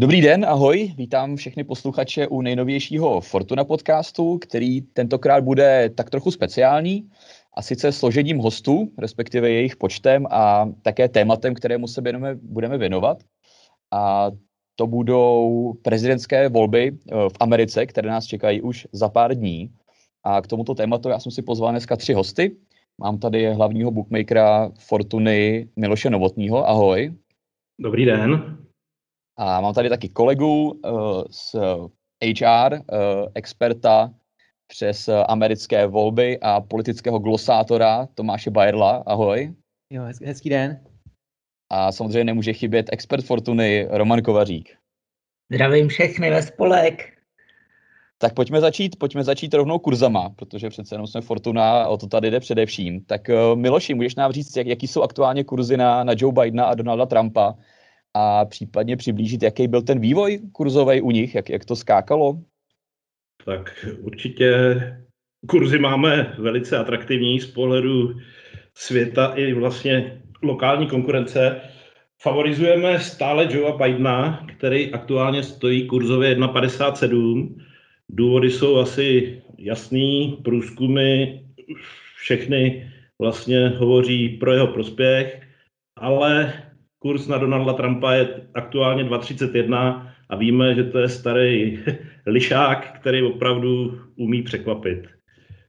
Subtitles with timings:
[0.00, 6.30] Dobrý den, ahoj, vítám všechny posluchače u nejnovějšího Fortuna podcastu, který tentokrát bude tak trochu
[6.30, 7.10] speciální,
[7.56, 13.22] a sice složením hostů, respektive jejich počtem a také tématem, kterému se budeme, budeme věnovat.
[13.92, 14.30] A
[14.74, 19.70] to budou prezidentské volby eh, v Americe, které nás čekají už za pár dní.
[20.24, 22.56] A k tomuto tématu já jsem si pozval dneska tři hosty.
[22.98, 26.68] Mám tady hlavního bookmakera Fortuny Miloše Novotního.
[26.68, 27.14] Ahoj.
[27.78, 28.56] Dobrý den.
[29.36, 31.54] A mám tady taky kolegu uh, z
[32.24, 32.80] HR, uh,
[33.34, 34.10] experta
[34.66, 39.02] přes americké volby a politického glosátora Tomáše Bajerla.
[39.06, 39.54] Ahoj.
[39.92, 40.80] Jo, hezký den.
[41.70, 44.76] A samozřejmě nemůže chybět expert Fortuny Roman Kovařík.
[45.52, 47.12] Zdravím všechny ve spolek.
[48.18, 52.06] Tak pojďme začít, pojďme začít rovnou kurzama, protože přece jenom jsme Fortuna a o to
[52.06, 53.04] tady jde především.
[53.04, 53.20] Tak
[53.54, 57.06] Miloši, můžeš nám říct, jak, jaký jsou aktuálně kurzy na, na Joe Bidena a Donalda
[57.06, 57.54] Trumpa
[58.16, 62.38] a případně přiblížit, jaký byl ten vývoj kurzový u nich, jak, jak to skákalo?
[63.44, 64.80] Tak určitě
[65.46, 68.14] kurzy máme velice atraktivní z pohledu
[68.74, 71.60] světa i vlastně lokální konkurence.
[72.22, 77.56] Favorizujeme stále Joea Bidena, který aktuálně stojí kurzově 1,57.
[78.08, 81.40] Důvody jsou asi jasný, průzkumy
[82.16, 85.40] všechny vlastně hovoří pro jeho prospěch,
[85.96, 86.52] ale
[87.06, 91.78] kurz na Donalda Trumpa je aktuálně 2,31 a víme, že to je starý
[92.26, 95.06] lišák, který opravdu umí překvapit.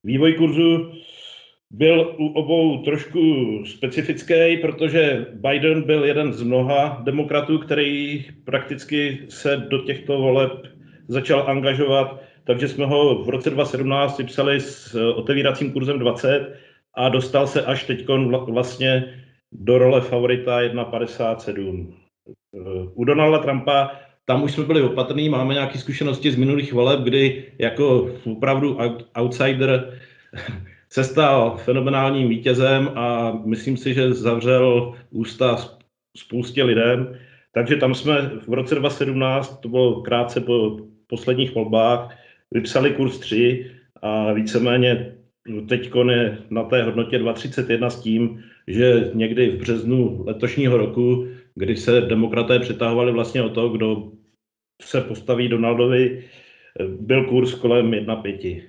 [0.03, 0.91] Vývoj kurzu
[1.71, 3.21] byl u obou trošku
[3.65, 10.51] specifický, protože Biden byl jeden z mnoha demokratů, který prakticky se do těchto voleb
[11.07, 16.55] začal angažovat, takže jsme ho v roce 2017 vypsali s otevíracím kurzem 20
[16.95, 18.05] a dostal se až teď
[18.47, 19.13] vlastně
[19.51, 21.93] do role favorita 1,57.
[22.93, 23.91] U Donalda Trumpa
[24.25, 28.77] tam už jsme byli opatrní, máme nějaké zkušenosti z minulých voleb, kdy jako opravdu
[29.17, 29.99] outsider
[30.89, 35.57] se stal fenomenálním vítězem a myslím si, že zavřel ústa
[36.17, 37.15] spoustě lidem.
[37.51, 42.17] Takže tam jsme v roce 2017, to bylo krátce po posledních volbách,
[42.51, 43.71] vypsali kurz 3
[44.01, 45.15] a víceméně
[45.69, 51.75] teď je na té hodnotě 2,31 s tím, že někdy v březnu letošního roku, kdy
[51.75, 54.11] se demokraté přetahovali vlastně o to, kdo
[54.81, 56.23] se postaví Donaldovi,
[56.99, 58.63] byl kurz kolem 1,5.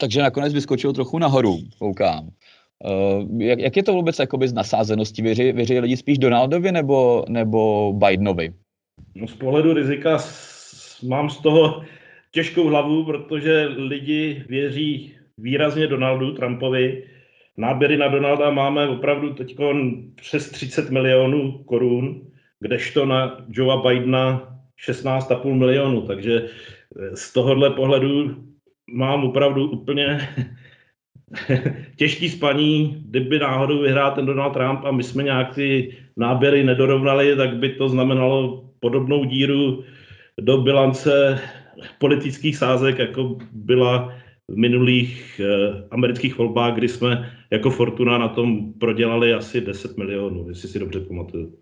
[0.00, 2.28] Takže nakonec vyskočil trochu nahoru, koukám.
[2.84, 5.22] Uh, jak, jak je to vůbec jakoby z nasázenosti?
[5.22, 8.52] Věří, věří lidi spíš Donaldovi nebo, nebo Bidenovi?
[9.14, 11.84] No z pohledu rizika s, mám z toho
[12.30, 17.02] těžkou hlavu, protože lidi věří výrazně Donaldu Trumpovi.
[17.56, 19.56] Náběry na Donalda máme opravdu teď
[20.14, 22.20] přes 30 milionů korun,
[22.60, 24.56] kdežto na Joea Bidena
[24.88, 26.48] 16,5 milionů, takže
[27.14, 28.36] z tohohle pohledu
[28.90, 30.28] mám opravdu úplně
[31.96, 37.36] těžký spaní, kdyby náhodou vyhrál ten Donald Trump a my jsme nějak ty náběry nedorovnali,
[37.36, 39.84] tak by to znamenalo podobnou díru
[40.40, 41.40] do bilance
[41.98, 44.14] politických sázek, jako byla
[44.50, 50.48] v minulých eh, amerických volbách, kdy jsme jako Fortuna na tom prodělali asi 10 milionů,
[50.48, 51.58] jestli si dobře pamatuju.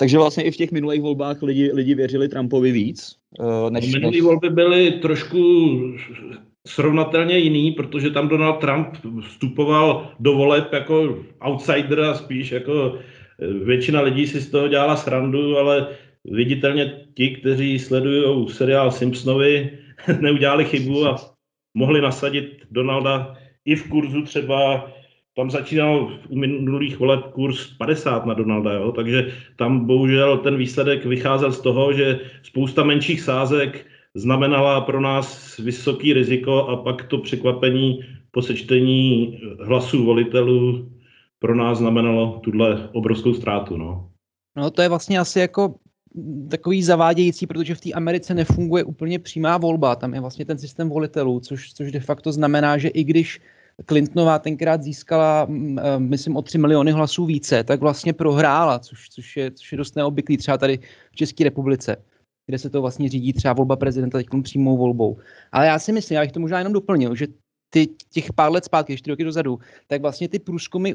[0.00, 3.16] Takže vlastně i v těch minulých volbách lidi, lidi věřili Trumpovi víc?
[3.40, 4.20] Uh, než, Minulé než...
[4.20, 5.38] volby byly trošku
[6.66, 8.88] srovnatelně jiný, protože tam Donald Trump
[9.20, 12.98] vstupoval do voleb jako outsider a spíš jako
[13.42, 15.88] eh, většina lidí si z toho dělala srandu, ale
[16.24, 19.78] viditelně ti, kteří sledují seriál Simpsonovi,
[20.20, 21.16] neudělali chybu a
[21.74, 24.90] mohli nasadit Donalda i v kurzu třeba
[25.36, 28.92] tam začínal v minulých voleb kurz 50 na Donalda, jo?
[28.92, 35.56] takže tam bohužel ten výsledek vycházel z toho, že spousta menších sázek znamenala pro nás
[35.58, 38.00] vysoký riziko a pak to překvapení
[38.30, 40.90] po sečtení hlasů volitelů
[41.38, 43.76] pro nás znamenalo tuhle obrovskou ztrátu.
[43.76, 44.10] No.
[44.56, 45.74] no to je vlastně asi jako
[46.50, 50.88] takový zavádějící, protože v té Americe nefunguje úplně přímá volba, tam je vlastně ten systém
[50.88, 53.40] volitelů, což, což de facto znamená, že i když
[53.86, 59.36] Clintonová tenkrát získala, eh, myslím, o 3 miliony hlasů více, tak vlastně prohrála, což, což,
[59.36, 60.78] je, což je dost neobvyklý třeba tady
[61.12, 61.96] v České republice,
[62.46, 65.16] kde se to vlastně řídí třeba volba prezidenta teď přímou volbou.
[65.52, 67.26] Ale já si myslím, já bych to možná jenom doplnil, že
[67.70, 70.92] ty, těch pár let zpátky, čtyři roky dozadu, tak vlastně ty průzkumy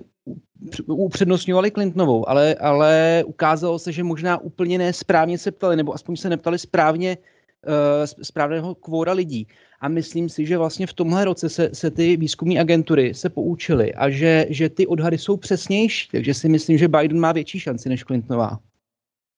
[0.87, 6.29] upřednostňovaly Clintonovou, ale, ale ukázalo se, že možná úplně nesprávně se ptali, nebo aspoň se
[6.29, 9.47] neptali správně uh, správného kvóra lidí.
[9.79, 13.93] A myslím si, že vlastně v tomhle roce se, se ty výzkumní agentury se poučily
[13.93, 17.89] a že, že ty odhady jsou přesnější, takže si myslím, že Biden má větší šanci
[17.89, 18.59] než Clintonová.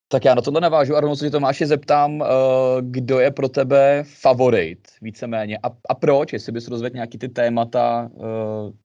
[0.08, 2.26] Tak já na tohle navážu a rovnou se Tomáši zeptám, uh,
[2.80, 8.10] kdo je pro tebe favorit víceméně a, a proč, jestli bys rozvedl nějaký ty témata,
[8.14, 8.24] uh,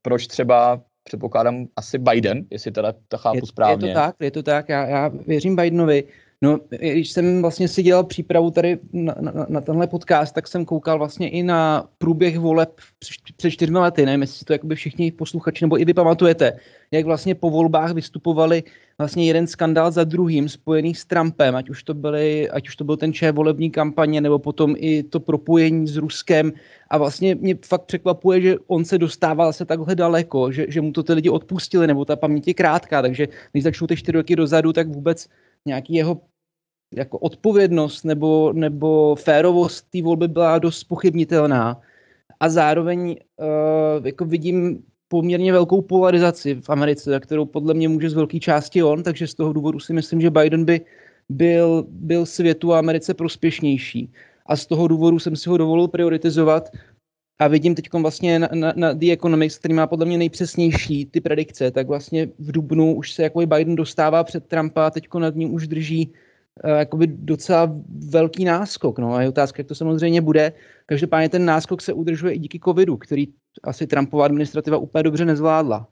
[0.02, 3.88] proč třeba předpokládám asi Biden, jestli teda to chápu je, správně.
[3.88, 6.04] Je to tak, je to tak, já, já věřím Bidenovi.
[6.44, 10.66] No, když jsem vlastně si dělal přípravu tady na, na, na tenhle podcast, tak jsem
[10.66, 12.70] koukal vlastně i na průběh voleb
[13.38, 16.54] před čtyřmi lety, nevím, jestli to jakoby všichni posluchači nebo i vy pamatujete,
[16.92, 18.64] jak vlastně po volbách vystupovali
[18.98, 22.84] vlastně jeden skandál za druhým spojený s Trumpem, ať už to, byly, ať už to
[22.84, 26.52] byl ten šéf volební kampaně, nebo potom i to propojení s Ruskem.
[26.90, 30.92] A vlastně mě fakt překvapuje, že on se dostával se takhle daleko, že, že mu
[30.92, 34.36] to ty lidi odpustili, nebo ta paměť je krátká, takže když začnou ty čtyři roky
[34.36, 35.28] dozadu, tak vůbec
[35.66, 36.22] nějaký jeho
[36.96, 41.82] jako odpovědnost nebo, nebo férovost té volby byla dost pochybnitelná.
[42.40, 48.14] A zároveň uh, jako vidím poměrně velkou polarizaci v Americe, kterou podle mě může z
[48.14, 50.82] velké části on, takže z toho důvodu si myslím, že Biden by
[51.30, 54.12] byl, byl světu a Americe prospěšnější.
[54.46, 56.70] A z toho důvodu jsem si ho dovolil prioritizovat
[57.40, 61.22] a vidím teď vlastně na, na, na The Economics, který má podle mě nejpřesnější ty
[61.22, 65.36] predikce, tak vlastně v Dubnu už se jako Biden dostává před Trumpa a teď nad
[65.36, 66.14] ním už drží
[66.66, 67.72] jakoby docela
[68.10, 69.00] velký náskok.
[69.00, 70.54] No a je otázka, jak to samozřejmě bude.
[70.86, 73.28] Každopádně ten náskok se udržuje i díky covidu, který
[73.64, 75.88] asi Trumpova administrativa úplně dobře nezvládla.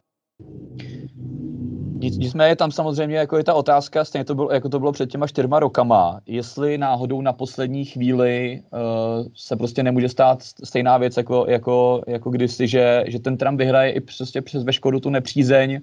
[2.01, 5.11] Nic, nicméně tam samozřejmě jako je ta otázka, stejně to bylo, jako to bylo před
[5.11, 11.17] těma čtyřma rokama, jestli náhodou na poslední chvíli uh, se prostě nemůže stát stejná věc
[11.17, 15.81] jako, jako, jako kdysi, že, že ten Trump vyhraje i prostě přes veškerou tu nepřízeň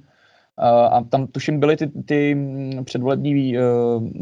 [0.58, 3.62] a tam tuším byly ty, ty mm, předvolební uh,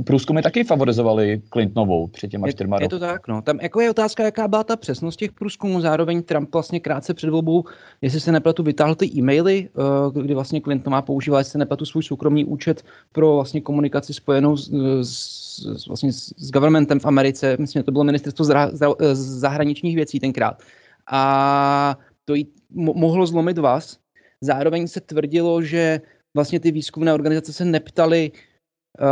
[0.04, 3.42] průzkumy taky favorizovaly Clintonovou před těma čtyřma Je to tak, no.
[3.42, 5.80] Tam jako je otázka, jaká byla ta přesnost těch průzkumů.
[5.80, 7.64] Zároveň Trump vlastně krátce před volbou,
[8.02, 9.68] jestli se nepletu, vytáhl ty e-maily,
[10.14, 14.56] uh, kdy vlastně Clintonová používala, jestli se nepletu, svůj soukromý účet pro vlastně komunikaci spojenou
[14.56, 14.70] s,
[15.02, 17.56] s, vlastně s governmentem v Americe.
[17.60, 20.62] Myslím, že to bylo ministerstvo zra, zra, zahraničních věcí tenkrát.
[21.10, 22.46] A to jí
[22.76, 23.98] mo- mohlo zlomit vás.
[24.40, 26.00] Zároveň se tvrdilo, že
[26.36, 29.06] vlastně ty výzkumné organizace se neptali uh,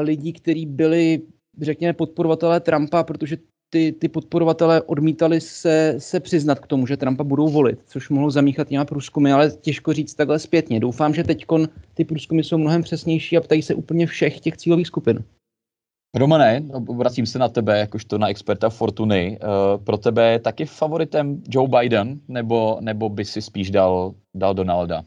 [0.00, 1.22] lidí, kteří byli,
[1.60, 3.36] řekněme, podporovatelé Trumpa, protože
[3.70, 8.30] ty, ty podporovatelé odmítali se, se přiznat k tomu, že Trumpa budou volit, což mohlo
[8.30, 10.80] zamíchat těma průzkumy, ale těžko říct takhle zpětně.
[10.80, 11.44] Doufám, že teď
[11.94, 15.24] ty průzkumy jsou mnohem přesnější a ptají se úplně všech těch cílových skupin.
[16.16, 19.38] Romane, obracím se na tebe, jakožto na experta Fortuny.
[19.42, 24.54] Uh, pro tebe je taky favoritem Joe Biden, nebo, nebo by si spíš dal, dal
[24.54, 25.04] Donalda?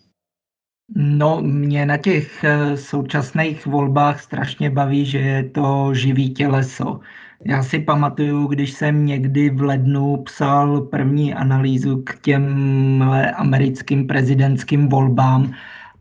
[0.95, 6.99] No, mě na těch eh, současných volbách strašně baví, že je to živý těleso.
[7.45, 13.03] Já si pamatuju, když jsem někdy v lednu psal první analýzu k těm
[13.35, 15.53] americkým prezidentským volbám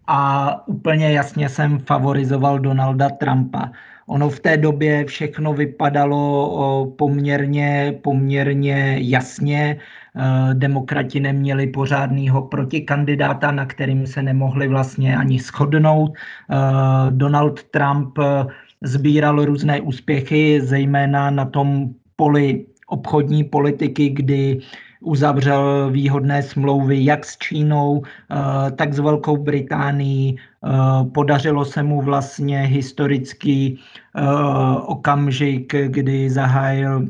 [0.06, 3.72] a úplně jasně jsem favorizoval Donalda Trumpa.
[4.08, 9.78] Ono v té době všechno vypadalo poměrně, poměrně jasně.
[10.18, 16.12] Eh, demokrati neměli pořádného protikandidáta, na kterým se nemohli vlastně ani shodnout.
[16.16, 16.56] Eh,
[17.10, 18.46] Donald Trump eh,
[18.82, 24.58] sbíral různé úspěchy, zejména na tom poli obchodní politiky, kdy
[25.00, 28.02] uzavřel výhodné smlouvy jak s Čínou,
[28.76, 30.36] tak s Velkou Británií.
[31.14, 33.80] Podařilo se mu vlastně historický
[34.86, 37.08] okamžik, kdy zahájil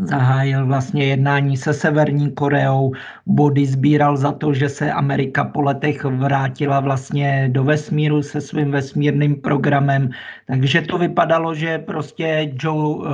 [0.00, 2.92] zahájil vlastně jednání se Severní Koreou,
[3.26, 8.70] body sbíral za to, že se Amerika po letech vrátila vlastně do vesmíru se svým
[8.70, 10.10] vesmírným programem,
[10.46, 13.06] takže to vypadalo, že prostě Joe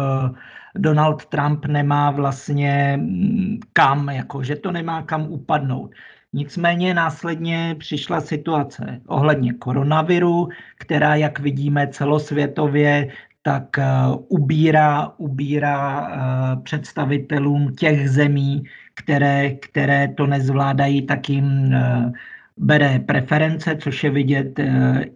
[0.76, 5.90] Donald Trump nemá vlastně mm, kam, jako, že to nemá kam upadnout.
[6.32, 10.48] Nicméně následně přišla situace ohledně koronaviru,
[10.78, 13.08] která, jak vidíme celosvětově,
[13.42, 13.84] tak eh,
[14.28, 18.62] ubírá, ubírá eh, představitelům těch zemí,
[18.94, 22.12] které, které to nezvládají, tak jim eh,
[22.56, 24.60] bere preference, což je vidět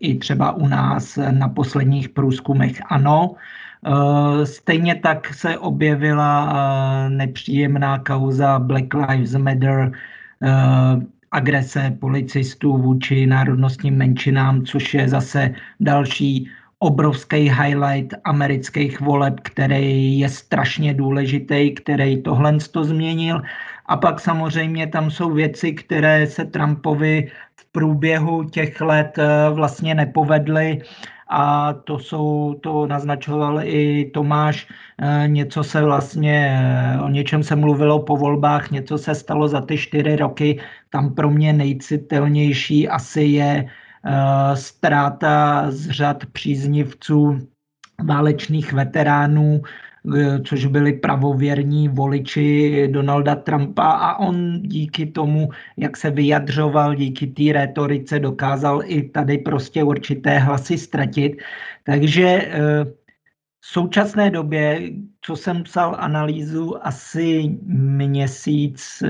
[0.01, 3.35] i třeba u nás na posledních průzkumech ano.
[4.45, 6.53] Stejně tak se objevila
[7.09, 9.93] nepříjemná kauza Black Lives Matter,
[11.31, 20.29] agrese policistů vůči národnostním menšinám, což je zase další obrovský highlight amerických voleb, který je
[20.29, 23.43] strašně důležitý, který tohle to změnil.
[23.87, 29.95] A pak samozřejmě tam jsou věci, které se Trumpovi v průběhu těch let eh, vlastně
[29.95, 30.83] nepovedly
[31.29, 37.57] a to jsou, to naznačoval i Tomáš, eh, něco se vlastně, eh, o něčem se
[37.57, 43.23] mluvilo po volbách, něco se stalo za ty čtyři roky, tam pro mě nejcitelnější asi
[43.23, 43.69] je
[44.07, 47.49] Eh, ztráta z řad příznivců
[48.05, 49.63] válečných veteránů,
[50.45, 57.53] což byli pravověrní voliči Donalda Trumpa a on díky tomu, jak se vyjadřoval, díky té
[57.53, 61.33] retorice dokázal i tady prostě určité hlasy ztratit.
[61.85, 62.85] Takže eh,
[63.61, 64.81] v současné době,
[65.21, 67.57] co jsem psal analýzu asi
[67.97, 69.03] měsíc,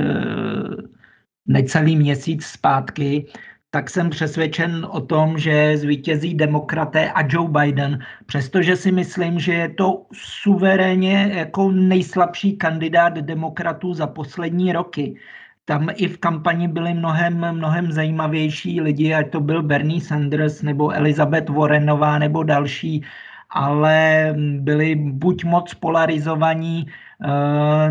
[1.46, 3.26] necelý měsíc zpátky,
[3.74, 9.52] tak jsem přesvědčen o tom, že zvítězí demokraté a Joe Biden, přestože si myslím, že
[9.52, 15.18] je to suverénně jako nejslabší kandidát demokratů za poslední roky.
[15.64, 20.94] Tam i v kampani byli mnohem, mnohem zajímavější lidi, ať to byl Bernie Sanders nebo
[20.94, 23.02] Elizabeth Warrenová nebo další,
[23.50, 26.86] ale byli buď moc polarizovaní,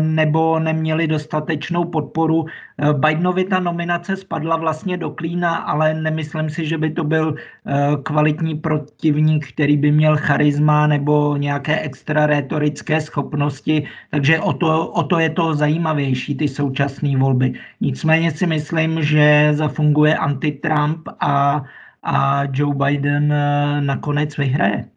[0.00, 2.46] nebo neměli dostatečnou podporu.
[2.78, 7.34] Eh, Bidenovi ta nominace spadla vlastně do klína, ale nemyslím si, že by to byl
[7.34, 14.88] eh, kvalitní protivník, který by měl charisma nebo nějaké extra retorické schopnosti, takže o to,
[14.88, 17.52] o to je to zajímavější, ty současné volby.
[17.80, 21.64] Nicméně si myslím, že zafunguje anti-Trump a,
[22.02, 23.34] a Joe Biden
[23.80, 24.93] nakonec vyhraje.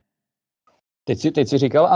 [1.08, 1.88] Teď si, teď si říkal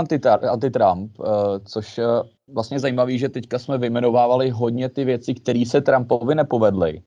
[0.44, 1.26] anti-Trump, uh,
[1.66, 2.06] což uh,
[2.54, 7.02] vlastně zajímavý, že teďka jsme vyjmenovávali hodně ty věci, které se Trumpovi nepovedly.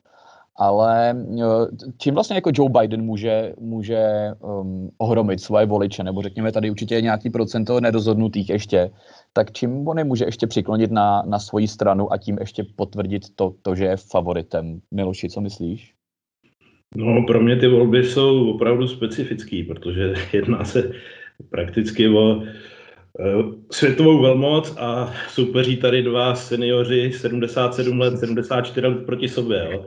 [0.57, 1.67] Ale uh,
[1.99, 7.01] čím vlastně jako Joe Biden může, může um, ohromit svoje voliče, nebo řekněme tady určitě
[7.01, 8.91] nějaký procento nerozhodnutých ještě,
[9.33, 13.55] tak čím on může ještě přiklonit na, na svoji stranu a tím ještě potvrdit to,
[13.63, 14.81] to, že je favoritem.
[14.91, 15.95] Miloši, co myslíš?
[16.97, 20.93] No, pro mě ty volby jsou opravdu specifický, protože jedná se
[21.51, 23.25] prakticky o eh,
[23.71, 29.69] světovou velmoc a soupeří tady dva seniori 77 let, 74 let proti sobě.
[29.73, 29.87] Jo.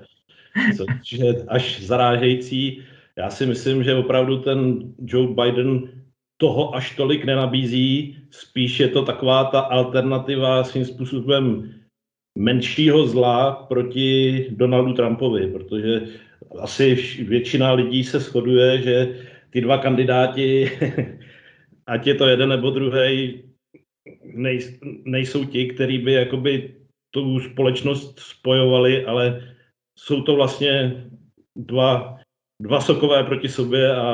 [0.78, 2.84] Což je až zarážející.
[3.18, 5.90] Já si myslím, že opravdu ten Joe Biden
[6.38, 11.74] toho až tolik nenabízí, spíš je to taková ta alternativa svým způsobem
[12.38, 16.02] menšího zla proti Donaldu Trumpovi, protože
[16.60, 16.96] asi
[17.28, 19.16] většina lidí se shoduje, že
[19.50, 20.72] ty dva kandidáti
[21.88, 23.44] ať je to jeden nebo druhý,
[24.24, 24.60] nej,
[25.06, 26.76] nejsou ti, kteří by jakoby
[27.12, 29.54] tu společnost spojovali, ale
[30.00, 31.04] jsou to vlastně
[31.56, 32.18] dva,
[32.62, 34.10] dva sokové proti sobě a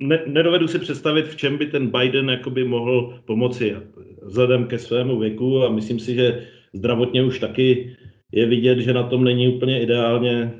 [0.00, 3.76] ne, nedovedu si představit, v čem by ten Biden jakoby mohl pomoci
[4.22, 7.96] vzhledem ke svému věku a myslím si, že zdravotně už taky
[8.32, 10.52] je vidět, že na tom není úplně ideálně.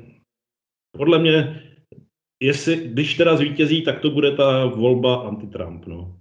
[0.97, 1.61] Podle mě
[2.41, 5.87] jestli, když teda zvítězí, tak to bude ta volba anti-Trump.
[5.87, 6.15] No.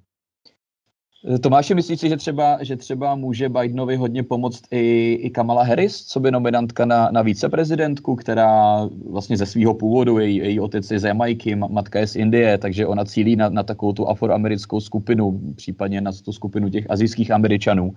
[1.43, 6.07] Tomáši, myslíš si, že třeba, že třeba může Bidenovi hodně pomoct i, i Kamala Harris,
[6.07, 10.99] co by nominantka na, na víceprezidentku, která vlastně ze svého původu, její, její otec je
[10.99, 15.41] z Jamajky, matka je z Indie, takže ona cílí na, na takovou tu afroamerickou skupinu,
[15.57, 17.93] případně na tu skupinu těch azijských američanů.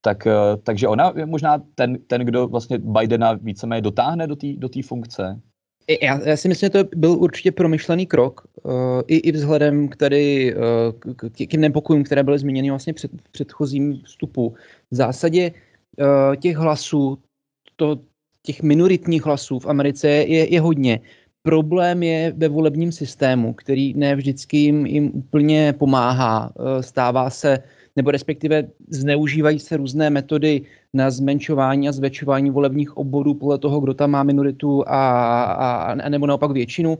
[0.00, 4.46] Tak, eh, takže ona je možná ten, ten, kdo vlastně Bidena víceméně dotáhne do té
[4.56, 5.40] do funkce.
[6.02, 8.72] Já, já si myslím, že to byl určitě promyšlený krok, uh,
[9.06, 13.32] i, i vzhledem k, tady, uh, k těm nepokojům, které byly zmíněny vlastně před, v
[13.32, 14.54] předchozím vstupu.
[14.90, 17.18] V zásadě uh, těch hlasů,
[17.76, 17.98] to,
[18.42, 21.00] těch minoritních hlasů v Americe je, je hodně.
[21.42, 26.52] Problém je ve volebním systému, který ne vždycky jim, jim úplně pomáhá.
[26.54, 30.62] Uh, stává se uh, nebo respektive zneužívají se různé metody
[30.94, 36.08] na zmenšování a zvětšování volebních obvodů podle toho, kdo tam má minoritu a, a, a
[36.08, 36.98] nebo naopak většinu.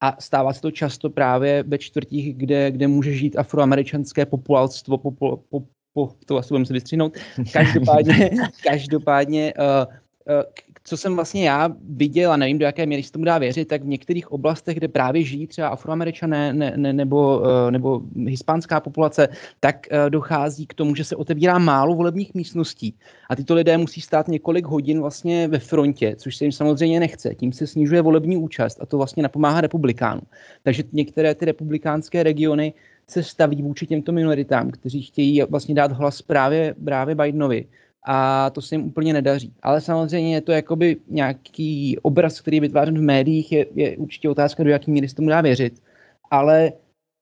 [0.00, 5.10] A stává se to často právě ve čtvrtích, kde, kde může žít afroameričanské populárstvo, po,
[5.10, 5.62] po,
[5.94, 7.16] po, to asi budeme se vystříhnout.
[7.52, 8.30] Každopádně,
[8.68, 9.92] každopádně uh,
[10.36, 10.42] uh,
[10.86, 13.82] co jsem vlastně já viděl, a nevím, do jaké míry se tomu dá věřit, tak
[13.82, 19.28] v některých oblastech, kde právě žijí třeba afroameričané ne, ne, nebo, eh, nebo hispánská populace,
[19.60, 22.94] tak eh, dochází k tomu, že se otevírá málo volebních místností.
[23.30, 27.34] A tyto lidé musí stát několik hodin vlastně ve frontě, což se jim samozřejmě nechce.
[27.34, 30.26] Tím se snižuje volební účast a to vlastně napomáhá republikánům.
[30.62, 32.74] Takže některé ty republikánské regiony
[33.08, 37.66] se staví vůči těmto minoritám, kteří chtějí vlastně dát hlas právě, právě Bidenovi
[38.04, 39.52] a to se jim úplně nedaří.
[39.62, 44.28] Ale samozřejmě je to jakoby nějaký obraz, který je vytvářen v médiích, je, je určitě
[44.28, 45.82] otázka, do jaký míry se tomu dá věřit.
[46.30, 46.72] Ale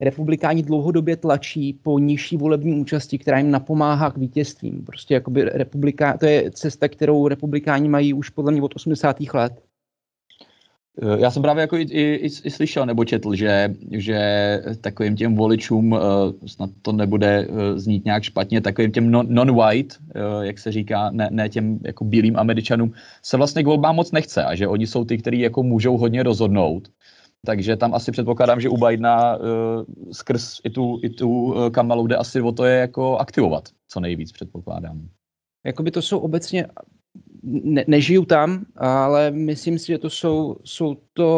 [0.01, 4.85] republikáni dlouhodobě tlačí po nižší volební účasti, která jim napomáhá k vítězstvím.
[4.85, 9.17] Prostě jakoby republiká, to je cesta, kterou republikáni mají už podle mě od 80.
[9.35, 9.72] let.
[11.01, 14.19] Eh, já jsem právě jako i, i, i slyšel nebo četl, že, že
[14.81, 16.01] takovým těm voličům, uh,
[16.47, 19.97] snad to nebude uh, znít nějak špatně, takovým těm non-white,
[20.41, 24.45] jak se říká, ne, ne těm jako bílým američanům, se vlastně k volbám moc nechce
[24.45, 26.89] a že oni jsou ty, kteří jako můžou hodně rozhodnout.
[27.47, 29.43] takže tam asi předpokládám, že u Bidena uh,
[30.13, 34.33] skrz i tu, i tu Kamalu jde asi o to je jako aktivovat, co nejvíc
[34.33, 35.09] předpokládám.
[35.67, 36.67] Jakoby to jsou obecně
[37.43, 41.29] ne, nežiju tam, ale myslím si, že to jsou, jsou to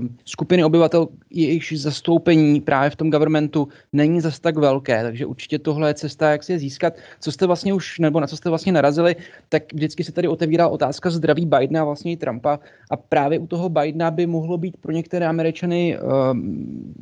[0.00, 5.58] uh, skupiny obyvatel, jejichž zastoupení právě v tom governmentu není zas tak velké, takže určitě
[5.58, 6.94] tohle je cesta, jak si je získat.
[7.20, 9.16] Co jste vlastně už, nebo na co jste vlastně narazili,
[9.48, 12.58] tak vždycky se tady otevírá otázka zdraví Bidena a vlastně i Trumpa
[12.90, 16.38] a právě u toho Bidena by mohlo být pro některé Američany uh,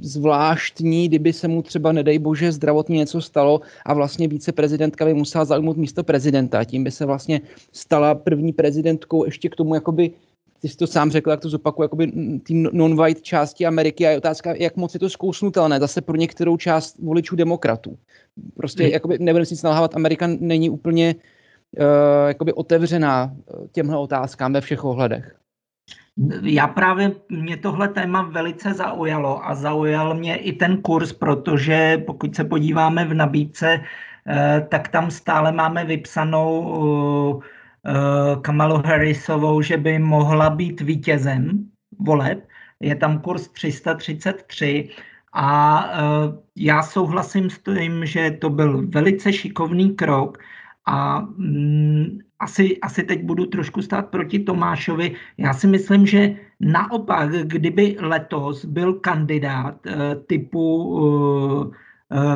[0.01, 5.45] zvláštní, kdyby se mu třeba, nedej bože, zdravotně něco stalo a vlastně viceprezidentka by musela
[5.45, 6.65] zaujmout místo prezidenta.
[6.65, 7.41] Tím by se vlastně
[7.73, 10.11] stala první prezidentkou ještě k tomu, jakoby
[10.61, 14.17] ty jsi to sám řekl, jak to zopakuju, jakoby ty non-white části Ameriky a je
[14.17, 17.99] otázka, jak moc je to zkousnutelné, zase pro některou část voličů demokratů.
[18.57, 18.93] Prostě hmm.
[18.93, 24.85] jakoby, nebudeme si nalhávat, Amerika není úplně uh, jakoby otevřená eh, těmhle otázkám ve všech
[24.85, 25.35] ohledech.
[26.43, 32.37] Já právě, mě tohle téma velice zaujalo a zaujal mě i ten kurz, protože pokud
[32.37, 37.58] se podíváme v nabídce, uh, tak tam stále máme vypsanou uh, Eh,
[38.43, 41.69] Kamalu Harrisovou, že by mohla být vítězem
[41.99, 42.49] voleb.
[42.81, 44.89] Je tam kurz 333
[45.33, 45.99] a eh,
[46.57, 50.39] já souhlasím s tím, že to byl velice šikovný krok
[50.87, 55.17] a mm, asi, asi teď budu trošku stát proti Tomášovi.
[55.39, 60.69] Já si myslím, že naopak, kdyby letos byl kandidát eh, typu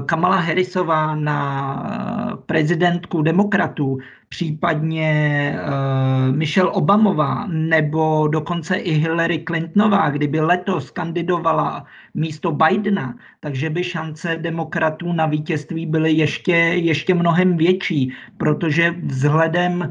[0.07, 3.99] Kamala Harrisová na prezidentku demokratů,
[4.33, 5.12] případně
[5.53, 11.85] uh, Michelle Obamová nebo dokonce i Hillary Clintonová, kdyby letos kandidovala
[12.15, 19.81] místo Bidena, takže by šance demokratů na vítězství byly ještě, ještě mnohem větší, protože vzhledem
[19.81, 19.89] uh,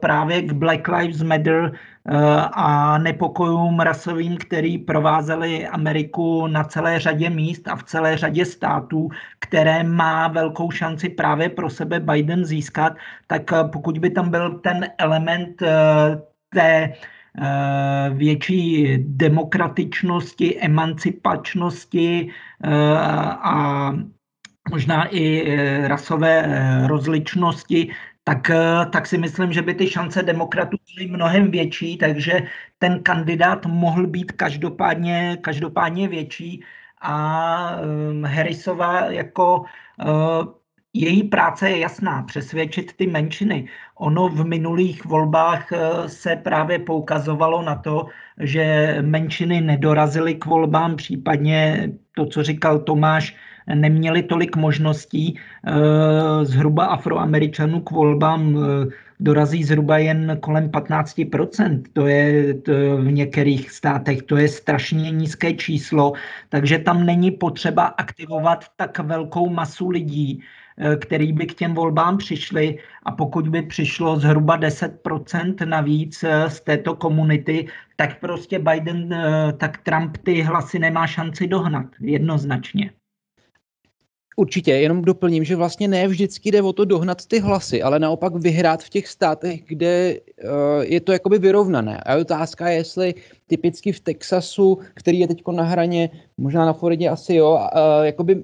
[0.00, 1.70] právě k Black Lives Matter uh,
[2.52, 9.08] a nepokojům rasovým, který provázely Ameriku na celé řadě míst a v celé řadě států,
[9.38, 12.92] které má velkou šanci právě pro sebe Biden získat,
[13.26, 15.68] tak pokud by tam byl ten element eh,
[16.54, 16.92] té
[17.38, 22.30] eh, větší demokratičnosti, emancipačnosti
[23.42, 23.92] a
[24.70, 26.46] možná i rasové
[26.86, 27.90] rozličnosti,
[28.24, 28.50] tak,
[28.90, 32.42] tak si myslím, že by ty šance demokratů byly mnohem větší, takže
[32.78, 36.64] ten kandidát mohl být každopádně, každopádně větší.
[37.00, 37.80] A
[38.24, 39.64] Harrisova jako
[40.94, 43.68] její práce je jasná, přesvědčit ty menšiny.
[43.94, 48.06] Ono v minulých volbách eh, se právě poukazovalo na to,
[48.40, 53.36] že menšiny nedorazily k volbám, případně to, co říkal Tomáš,
[53.74, 55.38] neměli tolik možností.
[55.66, 58.86] Eh, zhruba afroameričanů k volbám eh,
[59.20, 61.82] dorazí zhruba jen kolem 15%.
[61.92, 66.12] To je to v některých státech, to je strašně nízké číslo,
[66.48, 70.42] takže tam není potřeba aktivovat tak velkou masu lidí,
[71.00, 76.60] který by k těm volbám přišli a pokud by přišlo zhruba 10% navíc eh, z
[76.60, 82.90] této komunity, tak prostě Biden, eh, tak Trump ty hlasy nemá šanci dohnat, jednoznačně.
[84.36, 88.34] Určitě, jenom doplním, že vlastně ne vždycky jde o to dohnat ty hlasy, ale naopak
[88.34, 90.16] vyhrát v těch státech, kde
[90.80, 92.00] je to jakoby vyrovnané.
[92.00, 93.14] A otázka je, jestli
[93.46, 97.68] typicky v Texasu, který je teď na hraně, možná na Floridě asi jo,
[98.02, 98.42] jakoby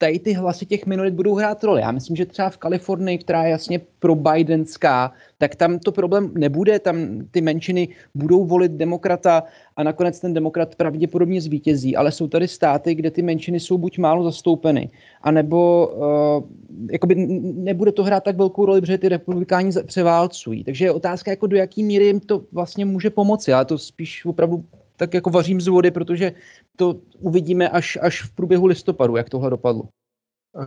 [0.00, 1.80] tady ty hlasy těch minorit budou hrát roli.
[1.80, 6.30] Já myslím, že třeba v Kalifornii, která je jasně pro Bidenská, tak tam to problém
[6.34, 6.96] nebude, tam
[7.30, 9.42] ty menšiny budou volit demokrata
[9.76, 13.98] a nakonec ten demokrat pravděpodobně zvítězí, ale jsou tady státy, kde ty menšiny jsou buď
[13.98, 14.90] málo zastoupeny,
[15.22, 16.44] anebo uh,
[16.92, 17.14] jakoby
[17.54, 20.64] nebude to hrát tak velkou roli, protože ty republikáni převálcují.
[20.64, 23.50] Takže je otázka, jako do jaký míry jim to vlastně může pomoci.
[23.50, 24.64] Já to spíš opravdu
[25.00, 26.32] tak jako vařím z vody, protože
[26.76, 29.82] to uvidíme až, až v průběhu listopadu, jak tohle dopadlo.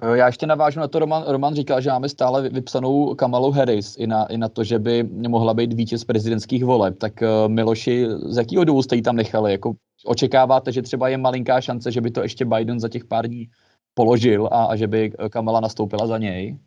[0.02, 3.98] Eh, já ještě navážu na to, Roman, Roman říkal, že máme stále vypsanou Kamalu Harris
[3.98, 6.98] i na, i na to, že by mohla být vítěz prezidentských voleb.
[6.98, 9.52] Tak uh, Miloši, z jakého důvodu jste ji tam nechali?
[9.52, 9.74] Jako,
[10.06, 13.50] očekáváte, že třeba je malinká šance, že by to ještě Biden za těch pár dní
[13.94, 16.58] položil a, a že by Kamala nastoupila za něj?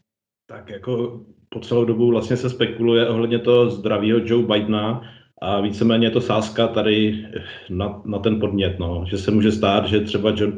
[0.46, 5.02] Tak jako po celou dobu vlastně se spekuluje ohledně toho zdravého Joe Bidena,
[5.40, 7.26] a víceméně je to sázka tady
[7.70, 9.04] na, na ten podnět, no.
[9.08, 10.52] že se může stát, že třeba Joe,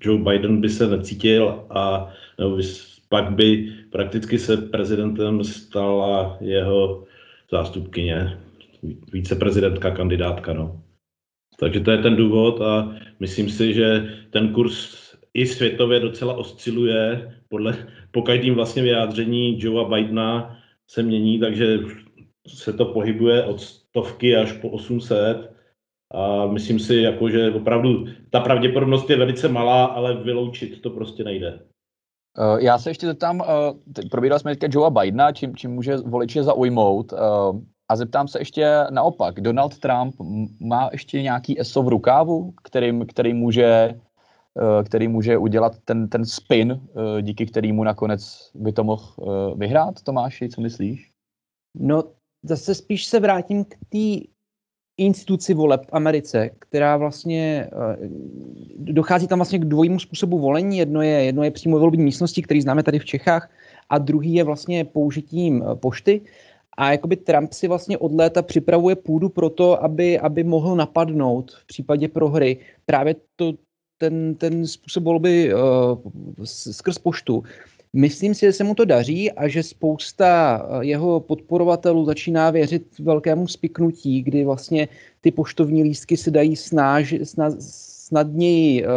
[0.00, 2.62] Joe Biden by se necítil a nebo by,
[3.08, 7.04] pak by prakticky se prezidentem stala jeho
[7.50, 8.38] zástupkyně,
[9.12, 10.52] víceprezidentka, kandidátka.
[10.52, 10.82] No.
[11.58, 17.34] Takže to je ten důvod a myslím si, že ten kurz i světově docela osciluje
[17.48, 21.78] podle po každém vlastně vyjádření Joea Bidena se mění, takže
[22.46, 25.52] se to pohybuje od stovky až po 800
[26.14, 31.24] A myslím si, jako, že opravdu ta pravděpodobnost je velice malá, ale vyloučit to prostě
[31.24, 31.60] nejde.
[32.38, 33.46] Uh, já se ještě zeptám, uh,
[34.10, 37.12] probírali jsme teďka Joea Bidena, čím, čím může voliče zaujmout.
[37.12, 37.18] Uh,
[37.88, 40.14] a zeptám se ještě naopak, Donald Trump
[40.60, 43.94] má ještě nějaký ESO v rukávu, kterým, který může
[44.84, 46.80] který může udělat ten, ten spin,
[47.20, 49.04] díky kterému nakonec by to mohl
[49.56, 50.02] vyhrát.
[50.02, 51.10] Tomáši, co myslíš?
[51.78, 52.02] No,
[52.42, 54.30] zase spíš se vrátím k té
[54.96, 57.70] instituci voleb v Americe, která vlastně,
[58.76, 60.78] dochází tam vlastně k dvojímu způsobu volení.
[60.78, 63.50] Jedno je, jedno je přímo volební místnosti, který známe tady v Čechách,
[63.90, 66.20] a druhý je vlastně použitím pošty.
[66.76, 71.50] A jakoby Trump si vlastně od léta připravuje půdu pro to, aby, aby mohl napadnout
[71.50, 73.52] v případě prohry právě to,
[73.98, 75.60] ten, ten způsob volby uh,
[76.44, 77.42] skrz poštu.
[77.92, 82.98] Myslím si, že se mu to daří a že spousta eh, jeho podporovatelů začíná věřit
[82.98, 84.88] velkému spiknutí, kdy vlastně
[85.20, 87.52] ty poštovní lístky se dají snáž, snad,
[88.10, 88.90] snadněji uh,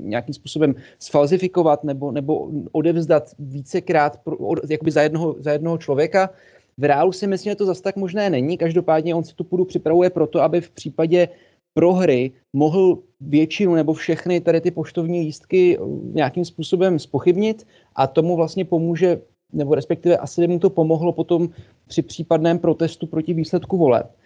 [0.00, 6.30] nějakým způsobem sfalzifikovat nebo, nebo odevzdat vícekrát pro, od, jakoby za, jednoho, za jednoho člověka.
[6.78, 8.58] V reálu si myslím, že to zase tak možné není.
[8.58, 11.28] Každopádně on si tu půdu připravuje proto, aby v případě
[11.74, 18.36] prohry mohl většinu nebo všechny tady ty poštovní lístky eh, nějakým způsobem spochybnit a tomu
[18.36, 19.20] vlastně pomůže,
[19.52, 21.48] nebo respektive asi mu to pomohlo potom
[21.86, 24.19] při případném protestu proti výsledku voleb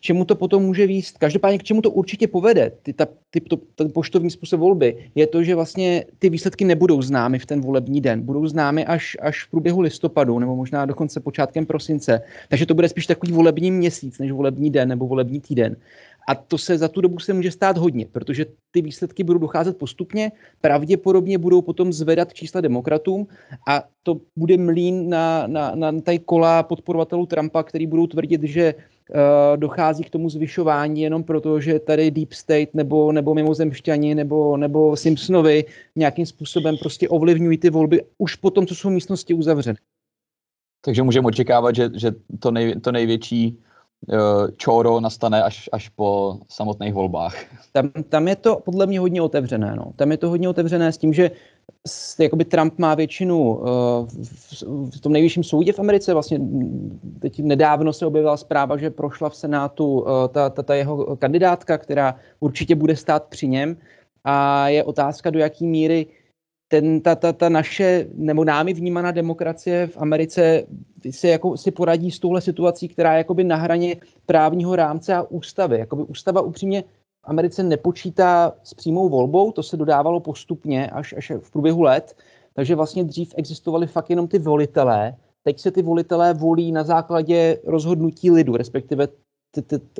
[0.00, 1.18] čemu to potom může výst.
[1.18, 5.26] Každopádně k čemu to určitě povede, ty, ta, ty, to, ten poštovní způsob volby, je
[5.26, 8.22] to, že vlastně ty výsledky nebudou známy v ten volební den.
[8.22, 12.22] Budou známy až, až v průběhu listopadu, nebo možná dokonce počátkem prosince.
[12.48, 15.76] Takže to bude spíš takový volební měsíc, než volební den nebo volební týden.
[16.28, 19.78] A to se za tu dobu se může stát hodně, protože ty výsledky budou docházet
[19.78, 23.26] postupně, pravděpodobně budou potom zvedat čísla demokratům
[23.68, 28.74] a to bude mlín na, na, na tady kola podporovatelů Trumpa, který budou tvrdit, že
[29.56, 34.96] dochází k tomu zvyšování jenom proto, že tady Deep State nebo, nebo mimozemšťani nebo, nebo
[34.96, 35.64] Simpsonovi
[35.96, 39.78] nějakým způsobem prostě ovlivňují ty volby už po tom, co jsou místnosti uzavřeny.
[40.84, 43.58] Takže můžeme očekávat, že, že to, nej, to největší
[44.56, 47.36] čoro nastane až, až po samotných volbách.
[47.72, 49.76] Tam, tam je to podle mě hodně otevřené.
[49.76, 49.92] No.
[49.96, 51.30] Tam je to hodně otevřené s tím, že
[52.18, 53.66] jakoby Trump má většinu uh,
[54.08, 54.62] v,
[54.96, 56.12] v tom nejvyšším soudě v Americe.
[56.12, 56.40] Vlastně
[57.20, 61.78] teď nedávno se objevila zpráva, že prošla v Senátu uh, ta, ta, ta jeho kandidátka,
[61.78, 63.76] která určitě bude stát při něm.
[64.24, 66.06] A je otázka, do jaké míry
[66.70, 70.62] ten, ta, ta, ta naše nebo námi vnímaná demokracie v Americe
[71.10, 75.22] si, jako, si poradí s touhle situací, která je jakoby na hraně právního rámce a
[75.22, 75.78] ústavy.
[75.78, 81.32] Jakoby ústava upřímně v Americe nepočítá s přímou volbou, to se dodávalo postupně až, až
[81.40, 82.16] v průběhu let,
[82.54, 87.58] takže vlastně dřív existovaly fakt jenom ty volitelé, teď se ty volitelé volí na základě
[87.66, 89.08] rozhodnutí lidu, respektive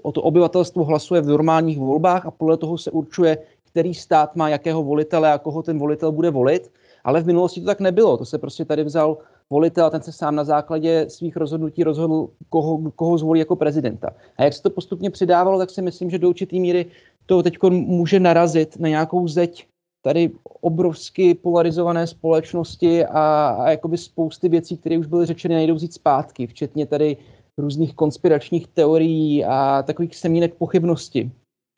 [0.03, 3.39] o to obyvatelstvo hlasuje v normálních volbách a podle toho se určuje,
[3.71, 6.73] který stát má jakého volitele a koho ten volitel bude volit.
[7.05, 8.17] Ale v minulosti to tak nebylo.
[8.17, 9.19] To se prostě tady vzal
[9.51, 14.11] volitel a ten se sám na základě svých rozhodnutí rozhodl, koho, koho zvolí jako prezidenta.
[14.37, 16.87] A jak se to postupně přidávalo, tak si myslím, že do určitý míry
[17.27, 19.67] to teď může narazit na nějakou zeď
[20.03, 20.31] tady
[20.61, 26.47] obrovsky polarizované společnosti a, a jakoby spousty věcí, které už byly řečeny, nejdou vzít zpátky,
[26.47, 27.17] včetně tady
[27.59, 31.31] různých konspiračních teorií a takových semínek pochybnosti.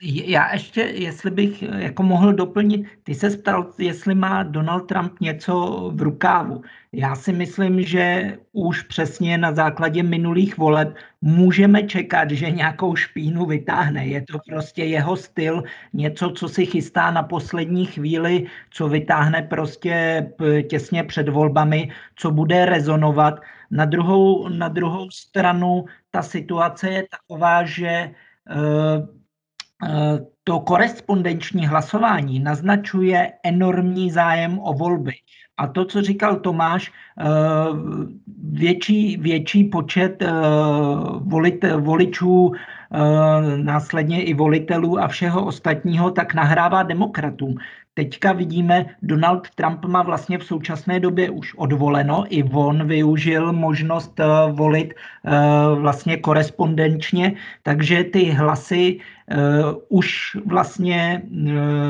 [0.05, 5.89] Já ještě, jestli bych jako mohl doplnit, ty se ptal, jestli má Donald Trump něco
[5.95, 6.61] v rukávu.
[6.91, 13.45] Já si myslím, že už přesně na základě minulých voleb můžeme čekat, že nějakou špínu
[13.45, 14.05] vytáhne.
[14.05, 15.63] Je to prostě jeho styl,
[15.93, 20.27] něco, co si chystá na poslední chvíli, co vytáhne prostě
[20.69, 23.39] těsně před volbami, co bude rezonovat.
[23.71, 28.11] Na druhou, na druhou stranu ta situace je taková, že
[28.55, 29.22] uh,
[30.43, 35.13] to korespondenční hlasování naznačuje enormní zájem o volby.
[35.57, 37.23] A to, co říkal Tomáš, eh,
[38.51, 40.31] větší, větší počet eh,
[41.19, 47.55] volit, voličů, eh, následně i volitelů a všeho ostatního, tak nahrává demokratům.
[47.93, 54.19] Teďka vidíme, Donald Trump má vlastně v současné době už odvoleno, i on využil možnost
[54.51, 54.93] volit
[55.75, 58.99] vlastně korespondenčně, takže ty hlasy
[59.89, 61.21] už vlastně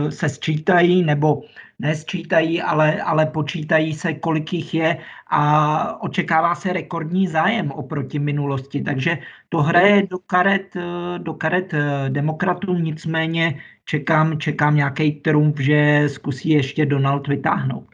[0.10, 1.42] se sčítají nebo
[1.80, 8.82] nesčítají, ale, ale počítají se, kolik jich je a očekává se rekordní zájem oproti minulosti.
[8.82, 9.18] Takže
[9.50, 10.74] to hraje do karet,
[11.18, 17.86] do karet eh, demokratům, nicméně čekám, čekám nějaký trumf, že zkusí ještě Donald vytáhnout.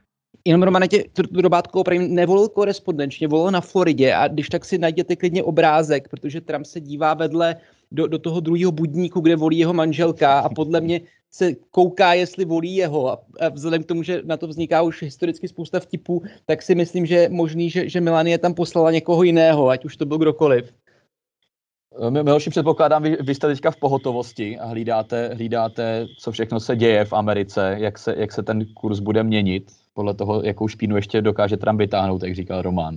[0.46, 1.04] Jenom Romane, tě
[1.42, 6.42] Robátko opravdu nevolil korespondenčně, volil na Floridě a když tak si najděte klidně obrázek, protože
[6.42, 7.56] Trump se dívá vedle
[7.92, 12.46] do, do toho druhého budníku, kde volí jeho manželka a podle mě se kouká, jestli
[12.46, 13.12] volí jeho.
[13.12, 16.76] A, a vzhledem k tomu, že na to vzniká už historicky spousta vtipů, tak si
[16.76, 20.18] myslím, že je možný, že, že Melanie tam poslala někoho jiného, ať už to byl
[20.18, 20.74] kdokoliv.
[22.10, 27.06] Miloši, předpokládám, vy, vy jste teďka v pohotovosti a hlídáte, hlídáte, co všechno se děje
[27.06, 31.22] v Americe, jak se, jak se ten kurz bude měnit, podle toho, jakou špínu ještě
[31.22, 32.96] dokáže Trump vytáhnout, jak říkal Roman.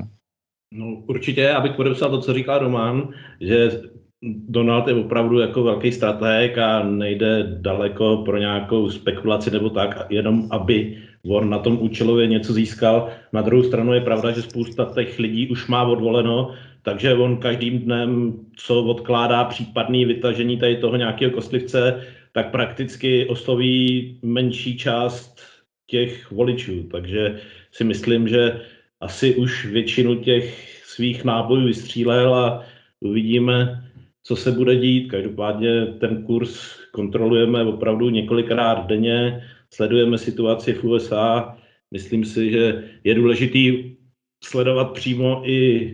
[0.73, 3.09] No určitě, abych podepsal to, co říkal Roman,
[3.41, 3.83] že
[4.25, 10.49] Donald je opravdu jako velký strateg a nejde daleko pro nějakou spekulaci nebo tak, jenom
[10.51, 13.09] aby on na tom účelově něco získal.
[13.33, 17.79] Na druhou stranu je pravda, že spousta těch lidí už má odvoleno, takže on každým
[17.79, 25.41] dnem, co odkládá případný vytažení tady toho nějakého kostlivce, tak prakticky osloví menší část
[25.87, 26.83] těch voličů.
[26.83, 27.41] Takže
[27.73, 28.61] si myslím, že
[29.01, 32.65] asi už většinu těch svých nábojů vystřílel a
[33.01, 33.82] uvidíme,
[34.23, 35.11] co se bude dít.
[35.11, 41.59] Každopádně ten kurz kontrolujeme opravdu několikrát denně, sledujeme situaci v USA.
[41.91, 43.97] Myslím si, že je důležitý
[44.45, 45.87] sledovat přímo i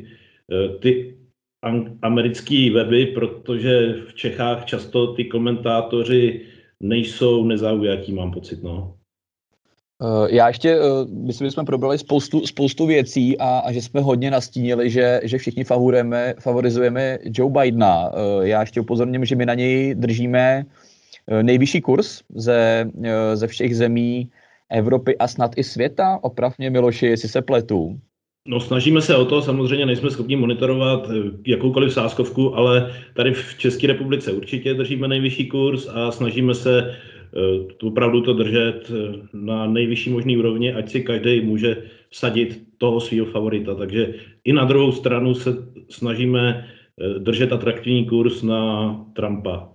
[0.53, 1.19] e, ty
[2.03, 6.47] americké weby, protože v Čechách často ty komentátoři
[6.81, 8.62] nejsou nezaujatí, mám pocit.
[8.62, 8.98] No.
[10.03, 14.01] Eh, já ještě, eh, myslím, že jsme probrali spoustu, spoustu věcí a, a že jsme
[14.01, 18.11] hodně nastínili, že, že všichni favorizujeme, favorizujeme Joe Bidena.
[18.13, 20.67] Eh, já ještě upozorním, že my na něj držíme
[21.43, 22.91] nejvyšší kurz ze,
[23.35, 24.31] ze všech zemí
[24.71, 26.19] Evropy a snad i světa.
[26.23, 28.01] Opravně Miloši, jestli se pletu.
[28.47, 31.11] No snažíme se o to, samozřejmě nejsme schopni monitorovat
[31.47, 36.97] jakoukoliv sáskovku, ale tady v České republice určitě držíme nejvyšší kurz a snažíme se
[37.83, 43.27] opravdu to držet eh, na nejvyšší možný úrovni, ať si každý může vsadit toho svého
[43.27, 43.75] favorita.
[43.75, 44.14] Takže
[44.45, 45.51] i na druhou stranu se
[45.91, 49.73] snažíme eh, držet atraktivní kurz na Trumpa.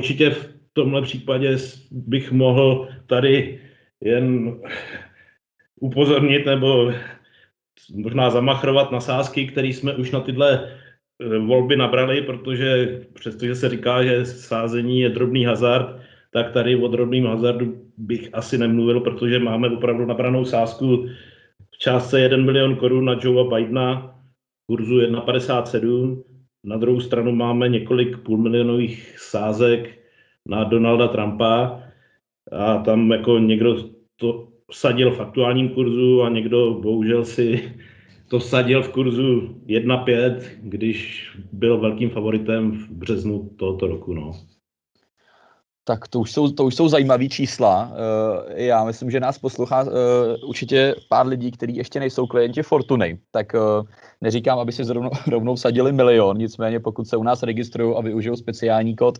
[0.00, 1.56] Určitě v tomhle případě
[1.90, 3.60] bych mohl tady
[4.00, 4.56] jen
[5.80, 6.92] upozornit nebo
[7.94, 10.76] možná zamachrovat na sázky, které jsme už na tyhle
[11.20, 16.00] volby nabrali, protože přestože se říká, že sázení je drobný hazard,
[16.30, 21.06] tak tady o drobným hazardu bych asi nemluvil, protože máme opravdu nabranou sázku
[21.74, 24.16] v částce 1 milion korun na Joea Bidena,
[24.66, 26.22] kurzu 1,57.
[26.64, 29.98] Na druhou stranu máme několik půlmilionových sázek
[30.46, 31.82] na Donalda Trumpa
[32.52, 33.76] a tam jako někdo
[34.16, 37.72] to sadil v aktuálním kurzu a někdo bohužel si
[38.28, 44.14] to sadil v kurzu 1,5, když byl velkým favoritem v březnu tohoto roku.
[44.14, 44.32] No.
[45.90, 47.90] Tak to už jsou, to už jsou zajímavé čísla.
[48.54, 53.18] Eh, já myslím, že nás poslouchá eh, určitě pár lidí, kteří ještě nejsou klienti Fortuny.
[53.30, 53.58] Tak eh,
[54.20, 58.36] neříkám, aby si zrovnou, rovnou sadili milion, nicméně pokud se u nás registrují a využijou
[58.36, 59.18] speciální kód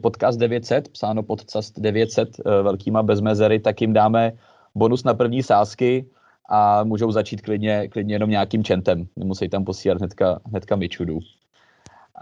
[0.00, 2.28] podcast 900, psáno podcast 900
[2.62, 4.32] velkýma bezmezery, tak jim dáme
[4.74, 6.06] bonus na první sázky
[6.48, 9.06] a můžou začít klidně, klidně jenom nějakým čentem.
[9.16, 11.18] Nemusí tam posílat hnedka, hnedka myčudu.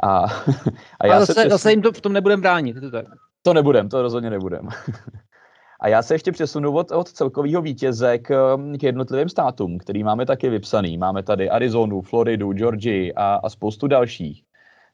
[0.03, 0.19] A,
[1.01, 2.81] a já a zase, se zase jim to v tom nebudem bránit.
[2.81, 3.07] To tak.
[3.47, 4.69] To nebudem, to rozhodně nebudem.
[5.81, 10.27] A já se ještě přesunu od, od celkového vítěze k, k jednotlivým státům, který máme
[10.27, 10.99] taky vypsaný.
[10.99, 14.45] Máme tady Arizonu, Floridu, Georgii a, a spoustu dalších.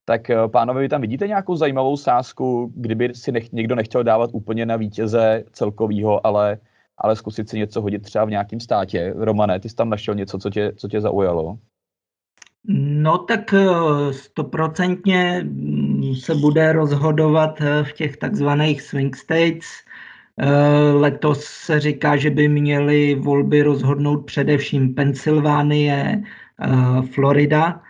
[0.05, 4.31] Tak eh, pánové, vy tam vidíte nějakou zajímavou sázku, kdyby si nech, někdo nechtěl dávat
[4.33, 6.59] úplně na vítěze celkového, ale,
[6.99, 9.15] ale zkusit si něco hodit třeba v nějakém státě.
[9.17, 11.59] Romane, ty jsi tam našel něco, co tě, co tě zaujalo?
[12.65, 19.67] No tak eh, stoprocentně mm, se bude rozhodovat eh, v těch takzvaných swing states.
[20.39, 26.23] Eh, letos se říká, že by měly volby rozhodnout především Pensylvánie,
[27.15, 27.83] Florida.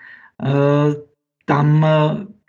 [1.45, 1.87] Tam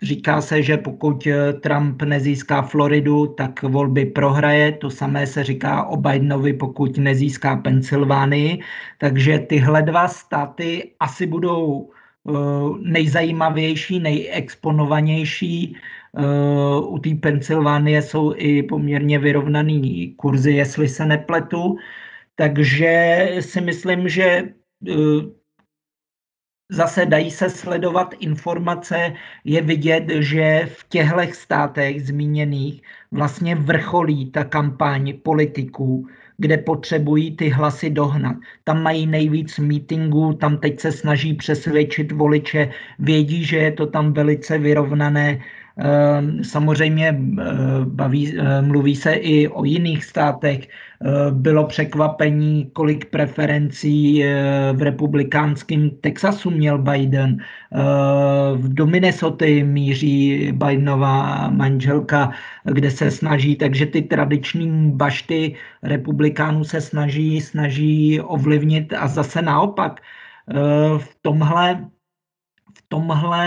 [0.02, 1.28] říká se, že pokud
[1.60, 4.72] Trump nezíská Floridu, tak volby prohraje.
[4.72, 8.62] To samé se říká o Bidenovi, pokud nezíská Pensylvánii.
[8.98, 11.90] Takže tyhle dva státy asi budou
[12.80, 15.76] nejzajímavější, nejexponovanější.
[16.16, 21.76] Eh, u té Pensylvánie jsou i poměrně vyrovnaný kurzy, jestli se nepletu.
[22.34, 24.94] Takže si myslím, že eh,
[26.70, 34.44] zase dají se sledovat informace, je vidět, že v těchto státech zmíněných vlastně vrcholí ta
[34.44, 36.06] kampaň politiků
[36.42, 38.36] kde potřebují ty hlasy dohnat.
[38.64, 44.12] Tam mají nejvíc mítingů, tam teď se snaží přesvědčit voliče, vědí, že je to tam
[44.12, 45.38] velice vyrovnané
[46.42, 47.44] samozřejmě eh,
[47.84, 50.68] baví, eh, mluví se i o jiných státech.
[50.68, 54.24] Eh, bylo překvapení, kolik preferencí
[54.72, 57.36] v republikánském Texasu měl Biden.
[58.56, 62.30] Do Minnesota míří Bidenová manželka,
[62.64, 70.00] kde se snaží, takže ty tradiční bašty republikánů se snaží, snaží ovlivnit a zase naopak
[70.98, 71.90] v tomhle
[72.92, 73.46] tomhle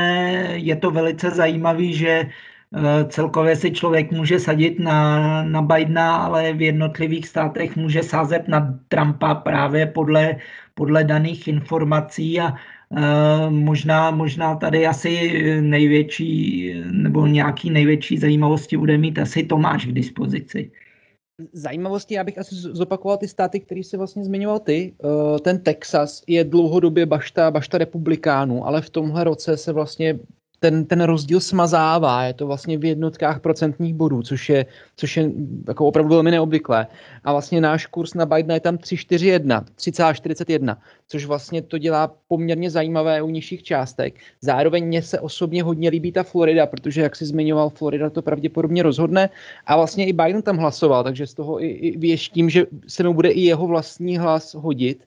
[0.57, 6.53] je to velice zajímavý, že eh, celkově si člověk může sadit na, na Bidena, ale
[6.53, 10.41] v jednotlivých státech může sázet na Trumpa právě podle,
[10.73, 12.57] podle daných informací a
[12.89, 15.13] uh, možná, možná tady asi
[15.61, 20.71] největší nebo nějaký největší zajímavosti bude mít asi Tomáš k dispozici
[21.53, 24.95] zajímavosti, já bych asi zopakoval ty státy, které se vlastně zmiňoval ty.
[25.03, 30.19] Eh, ten Texas je dlouhodobě bašta, bašta republikánů, ale v tomhle roce se vlastně
[30.65, 35.31] ten, ten rozdíl smazává, je to vlastně v jednotkách procentních bodů, což je, což je
[35.67, 36.87] jako opravdu velmi neobvyklé.
[37.23, 42.69] A vlastně náš kurz na Bidena je tam 3,41, 3,41, což vlastně to dělá poměrně
[42.69, 44.15] zajímavé u nižších částek.
[44.41, 48.83] Zároveň mně se osobně hodně líbí ta Florida, protože jak si zmiňoval, Florida to pravděpodobně
[48.83, 49.29] rozhodne
[49.65, 53.13] a vlastně i Biden tam hlasoval, takže z toho i, i věštím, že se mu
[53.13, 55.05] bude i jeho vlastní hlas hodit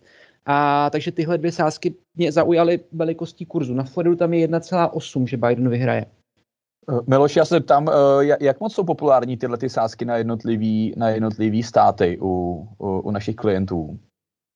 [0.50, 3.74] a takže tyhle dvě sázky mě zaujaly velikostí kurzu.
[3.74, 6.06] Na Floridu tam je 1,8, že Biden vyhraje.
[6.90, 10.94] Eh, Miloš, já se ptám, eh, jak moc jsou populární tyhle ty sázky na jednotlivý,
[10.96, 13.98] na jednotlivý státy u, u, u našich klientů?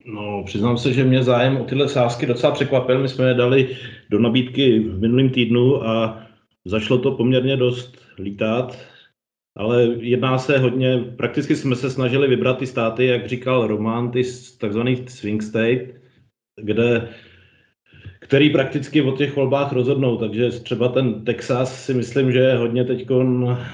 [0.07, 3.03] No, přiznám se, že mě zájem o tyhle sázky docela překvapil.
[3.03, 3.77] My jsme je dali
[4.11, 6.23] do nabídky v minulém týdnu a
[6.65, 8.79] zašlo to poměrně dost lítat
[9.57, 14.23] ale jedná se hodně, prakticky jsme se snažili vybrat ty státy, jak říkal Roman, ty
[14.59, 15.95] takzvaný swing state,
[16.63, 17.09] kde,
[18.21, 22.85] který prakticky o těch volbách rozhodnou, takže třeba ten Texas si myslím, že je hodně
[22.85, 23.07] teď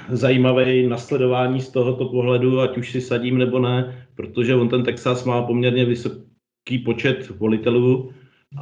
[0.09, 5.25] zajímavý nasledování z tohoto pohledu, ať už si sadím nebo ne, protože on ten Texas
[5.25, 8.12] má poměrně vysoký počet volitelů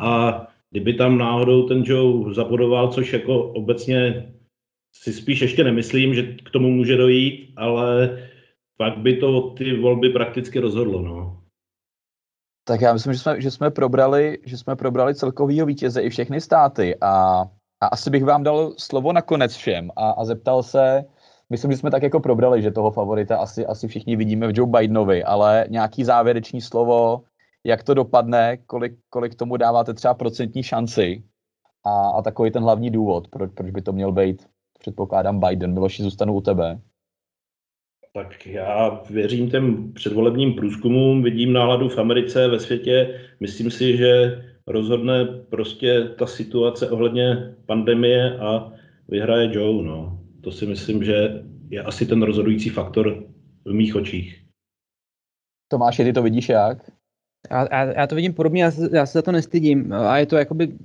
[0.01, 4.33] a kdyby tam náhodou ten Joe zabodoval, což jako obecně
[5.03, 8.19] si spíš ještě nemyslím, že k tomu může dojít, ale
[8.77, 11.03] pak by to ty volby prakticky rozhodlo.
[11.03, 11.43] No.
[12.65, 16.41] Tak já myslím, že jsme, že jsme probrali, že jsme probrali celkovýho vítěze i všechny
[16.41, 17.45] státy a,
[17.81, 21.05] a asi bych vám dal slovo nakonec všem a, a zeptal se,
[21.51, 24.71] myslím, že jsme tak jako probrali, že toho favorita asi, asi všichni vidíme v Joe
[24.71, 27.23] Bidenovi, ale nějaký závěrečný slovo,
[27.65, 31.23] jak to dopadne, kolik, kolik tomu dáváte třeba procentní šanci
[31.85, 34.47] a, a takový ten hlavní důvod, proč, proč by to měl být
[34.79, 35.73] předpokládám Biden.
[35.73, 36.81] Miloši, zůstanu u tebe.
[38.13, 43.21] Tak já věřím těm předvolebním průzkumům, vidím náladu v Americe, ve světě.
[43.41, 48.73] Myslím si, že rozhodne prostě ta situace ohledně pandemie a
[49.09, 49.85] vyhraje Joe.
[49.85, 50.21] No.
[50.41, 53.25] To si myslím, že je asi ten rozhodující faktor
[53.65, 54.43] v mých očích.
[55.69, 56.91] Tomáš, ty to vidíš jak?
[57.51, 59.93] Já, já, já to vidím podobně, já se, já se za to nestydím.
[59.93, 60.79] A je to jakoby,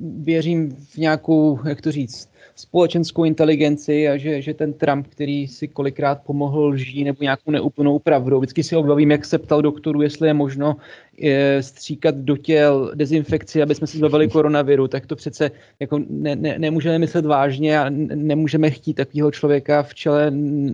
[0.00, 5.68] věřím v nějakou, jak to říct, společenskou inteligenci a že, že ten Trump, který si
[5.68, 10.28] kolikrát pomohl lží nebo nějakou neúplnou pravdou, vždycky si obavím, jak se ptal doktoru, jestli
[10.28, 10.76] je možno
[11.18, 16.36] je, stříkat do těl dezinfekci, aby jsme si zbavili koronaviru, tak to přece jako ne,
[16.36, 20.32] ne, nemůžeme myslet vážně a nemůžeme chtít takového člověka v čele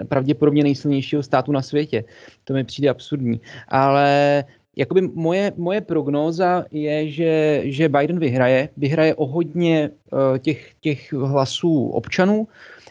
[0.08, 2.04] pravděpodobně nejsilnějšího státu na světě.
[2.44, 3.40] To mi přijde absurdní.
[3.68, 4.44] Ale
[4.76, 11.12] jakoby moje, moje prognóza je, že, že Biden vyhraje, vyhraje o hodně uh, těch, těch
[11.12, 12.48] hlasů občanů,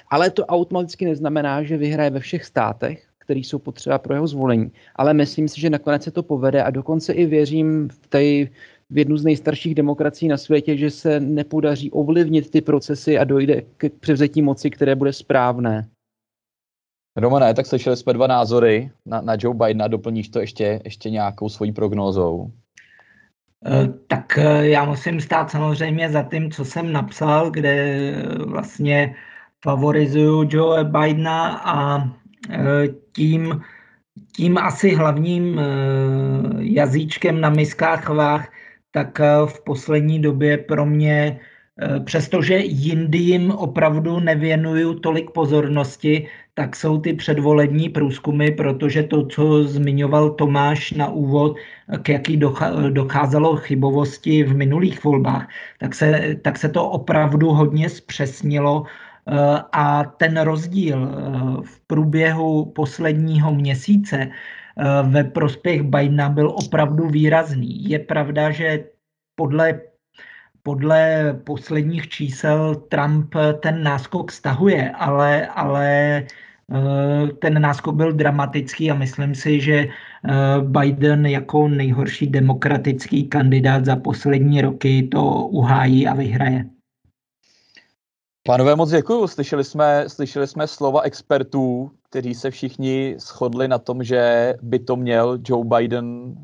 [0.10, 4.72] ale to automaticky neznamená, že vyhraje ve všech státech, které jsou potřeba pro jeho zvolení.
[4.96, 8.24] Ale myslím si, že nakonec se to povede a dokonce i věřím v té
[8.89, 13.62] v jednu z nejstarších demokracií na světě, že se nepodaří ovlivnit ty procesy a dojde
[13.78, 15.88] k převzetí moci, které bude správné.
[17.15, 21.49] Romane, tak slyšeli jsme dva názory na, na Joe Bidena, doplníš to ještě, ještě nějakou
[21.49, 22.52] svojí prognózou?
[23.65, 29.15] Eh, tak eh, já musím stát samozřejmě za tím, co jsem napsal, kde vlastně
[29.63, 32.04] favorizuju Joe Bidena a
[32.49, 33.62] eh, tím,
[34.36, 35.62] tím asi hlavním
[36.60, 38.52] jazyčkem na miskách vách,
[38.91, 41.39] tak v poslední době pro mě
[42.06, 49.63] Přestože jindy jim opravdu nevěnuju tolik pozornosti, tak jsou ty předvolební průzkumy, protože to, co
[49.63, 51.58] zmiňoval Tomáš na úvod,
[52.02, 52.38] k jaký
[52.90, 55.48] docházelo chybovosti v minulých volbách,
[55.80, 59.34] tak se, tak se to opravdu hodně zpřesnilo eh,
[59.71, 61.17] a ten rozdíl eh,
[61.65, 64.30] v průběhu posledního měsíce eh,
[65.04, 67.90] ve prospěch Bidena byl opravdu výrazný.
[67.90, 68.86] Je pravda, že
[69.36, 69.82] podle
[70.63, 76.23] podle posledních čísel Trump ten náskok stahuje, ale, ale
[77.40, 79.92] ten náskok byl dramatický a myslím si, že eh,
[80.62, 86.66] Biden jako nejhorší demokratický kandidát za poslední roky to uhájí a vyhraje.
[88.48, 89.28] Pánové, moc děkuji.
[89.28, 94.96] Slyšeli jsme, slyšeli jsme slova expertů, kteří se všichni shodli na tom, že by to
[94.96, 96.36] měl Joe Biden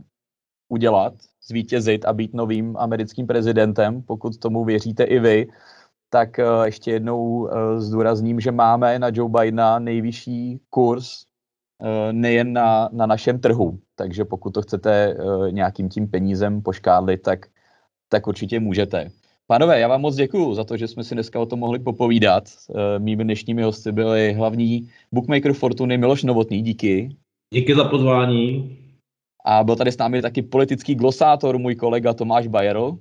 [0.69, 1.13] udělat,
[1.47, 5.47] zvítězit a být novým americkým prezidentem, pokud tomu věříte i vy,
[6.09, 11.23] tak eh, ještě jednou eh, zdůrazním, že máme na Joe Bidena nejvyšší kurz
[11.81, 15.17] eh, nejen na, na našem trhu, takže pokud to chcete
[15.51, 17.45] nějakým tím penízem poškádlit, tak,
[18.09, 19.11] tak určitě můžete.
[19.47, 22.43] Pánové, já vám moc děkuji za to, že jsme si dneska o tom mohli popovídat.
[22.97, 27.15] Mými dnešními hosty byli hlavní bookmaker Fortuny Miloš Novotný, díky.
[27.53, 28.77] Díky za pozvání.
[29.45, 32.97] A byl tady s námi taky politický glosátor, můj kolega Tomáš Bajerl.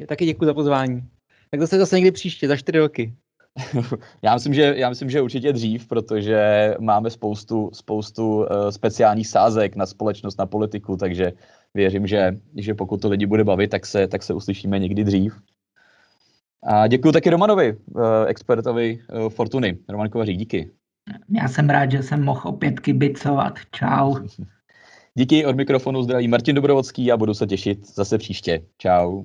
[0.00, 1.02] Já taky děkuji za pozvání.
[1.56, 3.14] Tak zase zase někdy příště, za čtyři roky.
[4.22, 9.76] já, myslím, že, já myslím, že určitě dřív, protože máme spoustu, spoustu uh, speciálních sázek
[9.76, 11.32] na společnost, na politiku, takže
[11.74, 15.40] věřím, že, že pokud to lidi bude bavit, tak se, tak se uslyšíme někdy dřív.
[16.62, 19.78] A děkuji taky Romanovi, uh, expertovi uh, Fortuny.
[19.88, 20.70] Roman Kovařík, díky.
[21.40, 23.54] Já jsem rád, že jsem mohl opět kibicovat.
[23.72, 24.14] Čau.
[25.14, 28.62] Díky od mikrofonu zdraví Martin Dobrovodský a budu se těšit zase příště.
[28.78, 29.24] Čau.